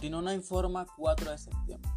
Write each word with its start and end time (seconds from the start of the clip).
Notinona 0.00 0.32
informa 0.32 0.86
4 0.96 1.30
de 1.30 1.36
septiembre. 1.36 1.90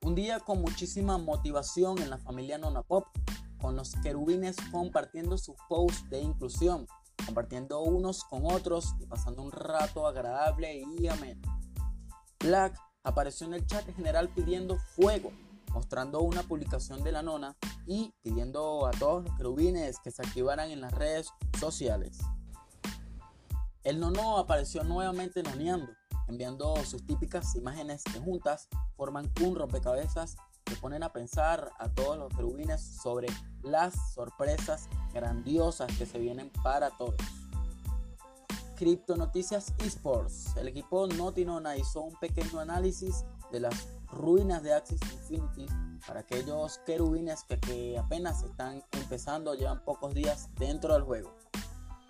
Un 0.00 0.14
día 0.14 0.40
con 0.40 0.62
muchísima 0.62 1.18
motivación 1.18 1.98
en 1.98 2.08
la 2.08 2.16
familia 2.16 2.56
Nona 2.56 2.80
Pop, 2.80 3.04
con 3.60 3.76
los 3.76 3.92
querubines 4.02 4.56
compartiendo 4.72 5.36
sus 5.36 5.54
posts 5.68 6.08
de 6.08 6.22
inclusión, 6.22 6.86
compartiendo 7.26 7.82
unos 7.82 8.24
con 8.24 8.46
otros 8.46 8.94
y 9.00 9.04
pasando 9.04 9.42
un 9.42 9.52
rato 9.52 10.06
agradable 10.06 10.82
y 10.98 11.08
ameno. 11.08 11.42
Black 12.40 12.80
apareció 13.02 13.46
en 13.46 13.52
el 13.52 13.66
chat 13.66 13.84
general 13.94 14.30
pidiendo 14.30 14.78
fuego, 14.96 15.30
mostrando 15.74 16.22
una 16.22 16.42
publicación 16.42 17.04
de 17.04 17.12
la 17.12 17.20
nona 17.22 17.54
y 17.84 18.14
pidiendo 18.22 18.86
a 18.86 18.92
todos 18.92 19.24
los 19.24 19.36
querubines 19.36 19.98
que 20.02 20.10
se 20.10 20.22
activaran 20.22 20.70
en 20.70 20.80
las 20.80 20.94
redes 20.94 21.28
sociales. 21.60 22.16
El 23.82 24.00
nono 24.00 24.38
apareció 24.38 24.84
nuevamente 24.84 25.42
noneando, 25.42 25.97
enviando 26.28 26.76
sus 26.84 27.04
típicas 27.04 27.54
imágenes 27.56 28.04
que 28.04 28.20
juntas 28.20 28.68
forman 28.96 29.32
un 29.42 29.56
rompecabezas 29.56 30.36
que 30.64 30.76
ponen 30.76 31.02
a 31.02 31.12
pensar 31.12 31.70
a 31.78 31.88
todos 31.88 32.18
los 32.18 32.34
querubines 32.34 32.80
sobre 32.80 33.28
las 33.62 33.94
sorpresas 34.14 34.88
grandiosas 35.12 35.90
que 35.96 36.06
se 36.06 36.18
vienen 36.18 36.50
para 36.62 36.90
todos. 36.90 37.16
Cripto 38.76 39.16
Noticias 39.16 39.74
Esports. 39.78 40.56
El 40.56 40.68
equipo 40.68 41.06
Notinona 41.08 41.76
hizo 41.76 42.02
un 42.02 42.14
pequeño 42.20 42.60
análisis 42.60 43.24
de 43.50 43.60
las 43.60 43.88
ruinas 44.12 44.62
de 44.62 44.72
Axis 44.72 45.00
Infinity 45.12 45.66
para 46.06 46.20
aquellos 46.20 46.78
querubines 46.86 47.42
que, 47.44 47.58
que 47.58 47.98
apenas 47.98 48.42
están 48.42 48.84
empezando, 48.92 49.54
llevan 49.54 49.84
pocos 49.84 50.14
días 50.14 50.48
dentro 50.54 50.94
del 50.94 51.02
juego. 51.02 51.34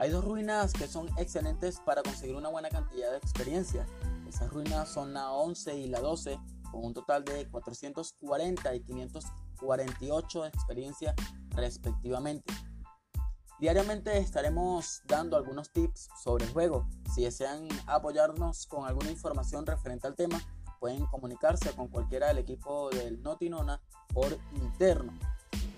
Hay 0.00 0.10
dos 0.10 0.24
ruinas 0.24 0.72
que 0.72 0.86
son 0.86 1.08
excelentes 1.18 1.80
para 1.80 2.04
conseguir 2.04 2.36
una 2.36 2.48
buena 2.48 2.68
cantidad 2.68 3.10
de 3.10 3.16
experiencia. 3.16 3.84
Esas 4.28 4.48
ruinas 4.48 4.88
son 4.88 5.12
la 5.12 5.32
11 5.32 5.76
y 5.76 5.88
la 5.88 5.98
12, 5.98 6.38
con 6.70 6.84
un 6.84 6.94
total 6.94 7.24
de 7.24 7.48
440 7.50 8.74
y 8.76 8.80
548 8.80 10.42
de 10.42 10.48
experiencia 10.48 11.14
respectivamente. 11.50 12.54
Diariamente 13.58 14.16
estaremos 14.18 15.02
dando 15.04 15.36
algunos 15.36 15.72
tips 15.72 16.08
sobre 16.22 16.44
el 16.44 16.52
juego. 16.52 16.86
Si 17.12 17.24
desean 17.24 17.66
apoyarnos 17.88 18.68
con 18.68 18.86
alguna 18.86 19.10
información 19.10 19.66
referente 19.66 20.06
al 20.06 20.14
tema, 20.14 20.40
pueden 20.78 21.06
comunicarse 21.06 21.72
con 21.72 21.88
cualquiera 21.88 22.28
del 22.28 22.38
equipo 22.38 22.88
del 22.90 23.20
Notinona 23.20 23.82
por 24.14 24.38
interno. 24.54 25.12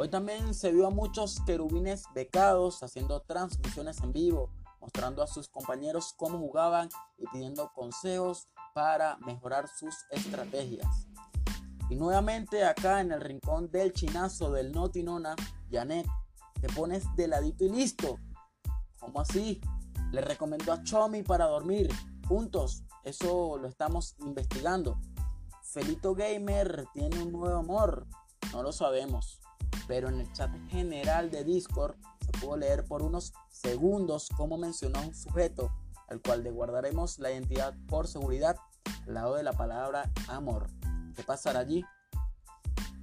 Hoy 0.00 0.08
también 0.08 0.54
se 0.54 0.70
vio 0.70 0.86
a 0.86 0.90
muchos 0.90 1.40
querubines 1.44 2.04
becados 2.14 2.84
haciendo 2.84 3.18
transmisiones 3.22 4.00
en 4.00 4.12
vivo, 4.12 4.48
mostrando 4.80 5.24
a 5.24 5.26
sus 5.26 5.48
compañeros 5.48 6.14
cómo 6.16 6.38
jugaban 6.38 6.88
y 7.16 7.26
pidiendo 7.26 7.72
consejos 7.74 8.46
para 8.74 9.16
mejorar 9.26 9.66
sus 9.66 9.96
estrategias. 10.12 10.86
Y 11.90 11.96
nuevamente 11.96 12.64
acá 12.64 13.00
en 13.00 13.10
el 13.10 13.20
rincón 13.20 13.72
del 13.72 13.92
chinazo 13.92 14.52
del 14.52 14.70
Notinona, 14.70 15.34
Janet, 15.68 16.06
te 16.60 16.68
pones 16.68 17.02
de 17.16 17.26
ladito 17.26 17.64
y 17.64 17.70
listo. 17.70 18.20
¿Cómo 19.00 19.20
así? 19.20 19.60
Le 20.12 20.20
recomendó 20.20 20.74
a 20.74 20.82
Chomi 20.84 21.24
para 21.24 21.46
dormir 21.46 21.90
juntos. 22.28 22.84
Eso 23.02 23.58
lo 23.58 23.66
estamos 23.66 24.14
investigando. 24.20 25.00
Felito 25.60 26.14
Gamer 26.14 26.86
tiene 26.94 27.20
un 27.20 27.32
nuevo 27.32 27.58
amor. 27.58 28.06
No 28.52 28.62
lo 28.62 28.70
sabemos 28.70 29.40
pero 29.88 30.08
en 30.08 30.20
el 30.20 30.32
chat 30.32 30.50
general 30.68 31.30
de 31.30 31.42
Discord 31.42 31.96
se 32.20 32.30
pudo 32.32 32.58
leer 32.58 32.84
por 32.84 33.02
unos 33.02 33.32
segundos 33.50 34.28
cómo 34.36 34.58
mencionó 34.58 35.00
un 35.00 35.14
sujeto 35.14 35.72
al 36.08 36.20
cual 36.20 36.44
le 36.44 36.50
guardaremos 36.50 37.18
la 37.18 37.32
identidad 37.32 37.74
por 37.88 38.06
seguridad 38.06 38.56
al 39.06 39.14
lado 39.14 39.34
de 39.34 39.42
la 39.42 39.52
palabra 39.52 40.12
amor. 40.28 40.68
¿Qué 41.16 41.22
pasará 41.22 41.60
allí? 41.60 41.84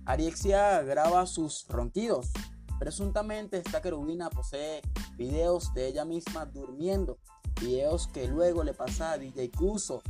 Ariexia 0.06 0.82
graba 0.84 1.26
sus 1.26 1.68
ronquidos. 1.68 2.32
Presuntamente 2.80 3.58
esta 3.58 3.82
querubina 3.82 4.30
posee 4.30 4.82
videos 5.18 5.74
de 5.74 5.88
ella 5.88 6.06
misma 6.06 6.46
durmiendo, 6.46 7.18
videos 7.60 8.08
que 8.08 8.28
luego 8.28 8.64
le 8.64 8.74
pasa 8.74 9.14
a 9.14 9.18
DJ 9.18 9.52
Cuso 9.52 10.02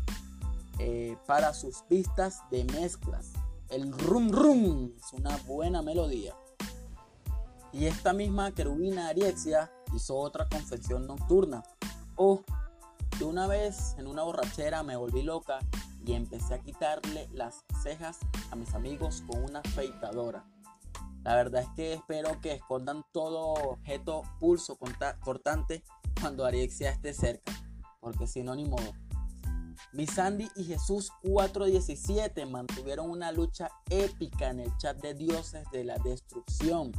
eh, 0.80 1.18
para 1.26 1.54
sus 1.54 1.84
pistas 1.84 2.40
de 2.52 2.66
mezclas. 2.66 3.32
El 3.70 3.92
rum 3.92 4.32
rum 4.32 4.92
es 4.98 5.14
una 5.14 5.38
buena 5.48 5.82
melodía. 5.82 6.36
Y 7.76 7.88
esta 7.88 8.14
misma 8.14 8.54
querubina 8.54 9.10
Ariexia 9.10 9.70
hizo 9.94 10.16
otra 10.16 10.48
confesión 10.48 11.06
nocturna. 11.08 11.62
Oh, 12.16 12.42
de 13.20 13.26
una 13.26 13.48
vez 13.48 13.96
en 13.98 14.08
una 14.08 14.24
borrachera 14.24 14.82
me 14.82 14.96
volví 14.96 15.24
loca 15.24 15.60
y 16.06 16.14
empecé 16.14 16.54
a 16.54 16.62
quitarle 16.62 17.28
las 17.34 17.66
cejas 17.84 18.20
a 18.50 18.56
mis 18.56 18.74
amigos 18.74 19.24
con 19.28 19.44
una 19.44 19.60
afeitadora. 19.60 20.46
La 21.26 21.36
verdad 21.36 21.64
es 21.64 21.70
que 21.76 21.94
espero 21.96 22.40
que 22.40 22.54
escondan 22.54 23.04
todo 23.12 23.56
objeto 23.56 24.22
pulso 24.40 24.78
cortante 25.20 25.84
cuando 26.22 26.46
Ariexia 26.46 26.92
esté 26.92 27.14
cerca, 27.14 27.52
porque 28.00 28.26
si 28.26 28.42
no, 28.42 28.56
ni 28.56 28.64
modo. 28.64 28.94
Mi 29.92 30.08
Sandy 30.08 30.48
y 30.56 30.64
Jesús 30.64 31.12
417 31.24 32.46
mantuvieron 32.46 33.10
una 33.10 33.34
lucha 33.34 33.70
épica 33.90 34.50
en 34.50 34.62
el 34.62 34.78
chat 34.78 34.96
de 35.02 35.14
dioses 35.14 35.70
de 35.74 35.84
la 35.84 35.98
destrucción. 35.98 36.94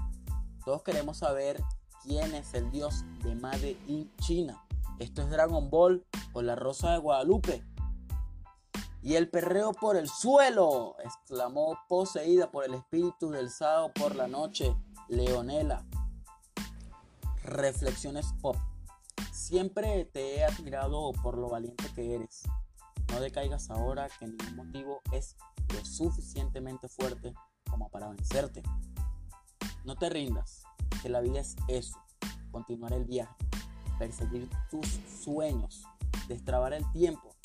Todos 0.66 0.82
queremos 0.82 1.18
saber 1.18 1.62
quién 2.02 2.34
es 2.34 2.52
el 2.54 2.72
dios 2.72 3.04
de 3.22 3.36
Made 3.36 3.78
in 3.86 4.12
China. 4.16 4.66
Esto 4.98 5.22
es 5.22 5.30
Dragon 5.30 5.70
Ball 5.70 6.04
o 6.32 6.42
la 6.42 6.56
Rosa 6.56 6.90
de 6.90 6.98
Guadalupe. 6.98 7.64
Y 9.00 9.14
el 9.14 9.30
perreo 9.30 9.72
por 9.72 9.96
el 9.96 10.08
suelo, 10.08 10.96
exclamó 11.04 11.78
poseída 11.88 12.50
por 12.50 12.64
el 12.64 12.74
espíritu 12.74 13.30
del 13.30 13.48
sábado 13.48 13.92
por 13.94 14.16
la 14.16 14.26
noche, 14.26 14.74
Leonela. 15.06 15.86
Reflexiones 17.44 18.26
pop. 18.42 18.56
Siempre 19.32 20.04
te 20.06 20.38
he 20.38 20.44
admirado 20.44 21.12
por 21.22 21.38
lo 21.38 21.48
valiente 21.48 21.84
que 21.94 22.16
eres. 22.16 22.42
No 23.12 23.20
decaigas 23.20 23.70
ahora 23.70 24.08
que 24.18 24.26
ningún 24.26 24.56
motivo 24.56 25.00
es 25.12 25.36
lo 25.72 25.84
suficientemente 25.84 26.88
fuerte 26.88 27.34
como 27.70 27.88
para 27.88 28.08
vencerte. 28.08 28.64
No 29.86 29.94
te 29.94 30.10
rindas, 30.10 30.64
que 31.00 31.08
la 31.08 31.20
vida 31.20 31.38
es 31.38 31.54
eso, 31.68 31.96
continuar 32.50 32.92
el 32.92 33.04
viaje, 33.04 33.36
perseguir 34.00 34.50
tus 34.68 34.84
sueños, 35.22 35.84
destrabar 36.26 36.72
el 36.72 36.90
tiempo, 36.90 37.36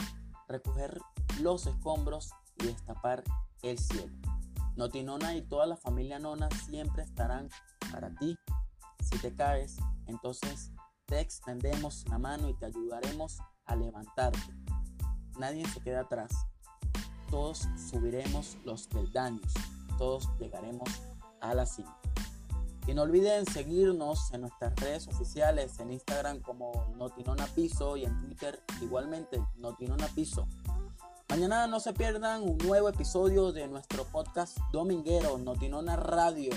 recoger 0.47 1.00
los 1.40 1.68
escombros 1.68 2.31
y 2.59 2.66
destapar 2.66 3.24
el 3.62 3.78
cielo. 3.78 4.12
Notinona 4.75 5.35
y 5.35 5.44
toda 5.44 5.68
la 5.68 5.78
familia 5.78 6.18
Nona 6.18 6.50
siempre 6.66 7.03
estarán 7.03 7.47
para 7.91 8.09
ti. 8.16 8.35
Si 9.03 9.19
te 9.19 9.35
caes, 9.35 9.78
entonces 10.08 10.72
te 11.06 11.19
extendemos 11.19 12.09
la 12.09 12.18
mano 12.18 12.50
y 12.50 12.56
te 12.56 12.66
ayudaremos 12.66 13.38
a 13.66 13.75
levantarte. 13.75 14.40
Nadie 15.38 15.68
se 15.68 15.79
queda 15.81 16.02
atrás. 16.02 16.31
Todos 17.29 17.68
subiremos 17.91 18.58
los 18.66 18.88
peldaños. 18.88 19.53
Todos 20.00 20.28
llegaremos 20.40 20.90
a 21.40 21.53
la 21.53 21.68
cima. 21.68 22.02
Y 22.91 22.94
no 22.94 23.03
olviden 23.03 23.46
seguirnos 23.46 24.34
en 24.34 24.41
nuestras 24.41 24.75
redes 24.75 25.07
oficiales, 25.07 25.79
en 25.79 25.94
Instagram 25.94 26.41
como 26.41 26.94
Notinona 26.97 27.47
Piso 27.47 27.96
y 27.96 28.03
en 28.03 28.19
Twitter 28.19 28.62
igualmente 28.81 29.41
Notinona 29.56 30.07
Piso. 30.07 30.46
Mañana 31.29 31.68
no 31.68 31.79
se 31.79 31.94
pierdan 31.94 32.44
un 32.44 32.57
nuevo 32.57 32.90
episodio 32.90 33.53
de 33.53 33.69
nuestro 33.69 34.03
podcast 34.03 34.57
dominguero 34.74 35.38
Notinona 35.38 35.96
Radio. 35.96 36.52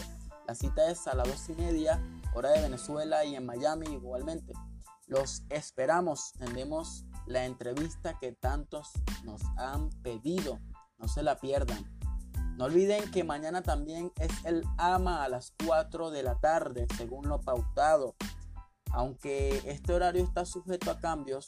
La 0.48 0.56
cita 0.56 0.90
es 0.90 1.06
a 1.06 1.14
las 1.14 1.28
dos 1.28 1.48
y 1.50 1.52
media, 1.52 2.02
hora 2.34 2.50
de 2.50 2.62
Venezuela 2.62 3.24
y 3.24 3.36
en 3.36 3.46
Miami 3.46 3.86
igualmente. 3.92 4.54
Los 5.06 5.44
esperamos, 5.50 6.32
tendremos 6.36 7.04
la 7.28 7.44
entrevista 7.44 8.18
que 8.18 8.32
tantos 8.32 8.90
nos 9.22 9.40
han 9.56 9.88
pedido. 10.02 10.58
No 10.98 11.06
se 11.06 11.22
la 11.22 11.38
pierdan. 11.38 11.93
No 12.56 12.66
olviden 12.66 13.10
que 13.10 13.24
mañana 13.24 13.62
también 13.62 14.12
es 14.20 14.44
el 14.44 14.62
AMA 14.78 15.24
a 15.24 15.28
las 15.28 15.52
4 15.66 16.10
de 16.10 16.22
la 16.22 16.38
tarde, 16.38 16.86
según 16.96 17.28
lo 17.28 17.40
pautado. 17.40 18.14
Aunque 18.92 19.60
este 19.64 19.92
horario 19.92 20.22
está 20.22 20.44
sujeto 20.44 20.92
a 20.92 21.00
cambios, 21.00 21.46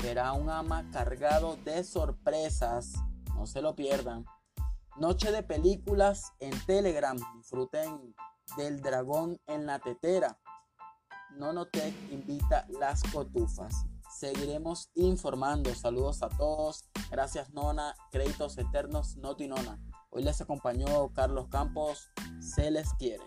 será 0.00 0.32
un 0.32 0.50
AMA 0.50 0.90
cargado 0.90 1.56
de 1.64 1.84
sorpresas. 1.84 2.92
No 3.36 3.46
se 3.46 3.62
lo 3.62 3.76
pierdan. 3.76 4.24
Noche 4.96 5.30
de 5.30 5.44
películas 5.44 6.32
en 6.40 6.50
Telegram. 6.66 7.16
Disfruten 7.36 8.12
del 8.56 8.82
dragón 8.82 9.38
en 9.46 9.64
la 9.64 9.78
tetera. 9.78 10.40
Nonotech 11.36 11.94
invita 12.10 12.66
las 12.80 13.04
cotufas. 13.04 13.86
Seguiremos 14.18 14.90
informando. 14.94 15.72
Saludos 15.74 16.22
a 16.24 16.28
todos. 16.28 16.88
Gracias 17.12 17.50
Nona. 17.50 17.94
Créditos 18.10 18.58
eternos 18.58 19.16
Noti 19.16 19.46
Nona. 19.46 19.78
Hoy 20.14 20.24
les 20.24 20.42
acompañó 20.42 21.10
Carlos 21.14 21.48
Campos. 21.48 22.10
Se 22.38 22.70
les 22.70 22.92
quiere. 22.98 23.24